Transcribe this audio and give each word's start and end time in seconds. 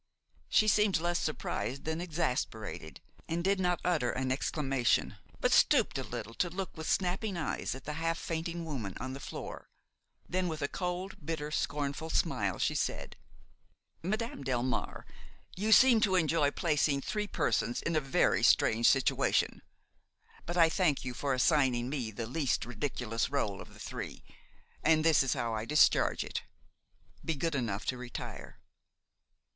She 0.49 0.67
seemed 0.67 0.97
less 0.99 1.19
surprised 1.19 1.85
than 1.85 2.01
exasperated, 2.01 3.01
and 3.29 3.43
did 3.43 3.59
not 3.59 3.79
utter 3.85 4.09
an 4.09 4.31
exclamation, 4.31 5.17
but 5.39 5.51
stooped 5.51 5.95
a 5.99 6.03
little 6.03 6.33
to 6.33 6.49
look 6.49 6.75
with 6.75 6.89
snapping 6.89 7.37
eyes 7.37 7.75
at 7.75 7.83
the 7.85 7.93
half 8.01 8.17
fainting 8.17 8.65
woman 8.65 8.97
on 8.99 9.13
the 9.13 9.19
floor; 9.19 9.69
then, 10.27 10.47
with 10.47 10.63
a 10.63 10.67
cold, 10.67 11.23
bitter, 11.23 11.51
scornful 11.51 12.09
smile, 12.09 12.57
she 12.57 12.73
said: 12.73 13.15
"Madame 14.01 14.43
Delmare, 14.43 15.03
you 15.55 15.71
seem 15.71 16.01
to 16.01 16.15
enjoy 16.15 16.49
placing 16.49 17.01
three 17.01 17.27
persons 17.27 17.79
in 17.83 17.95
a 17.95 18.01
very 18.01 18.41
strange 18.41 18.87
situation; 18.89 19.61
but 20.47 20.57
I 20.57 20.67
thank 20.67 21.05
you 21.05 21.13
for 21.13 21.35
assigning 21.35 21.89
me 21.91 22.09
the 22.09 22.25
least 22.25 22.65
ridiculous 22.65 23.27
rôle 23.27 23.61
of 23.61 23.71
the 23.75 23.79
three, 23.79 24.23
and 24.81 25.05
this 25.05 25.21
is 25.21 25.33
how 25.33 25.53
I 25.53 25.65
discharge 25.65 26.23
it. 26.23 26.41
Be 27.23 27.35
good 27.35 27.53
enough 27.53 27.85
to 27.85 27.99
retire." 27.99 28.59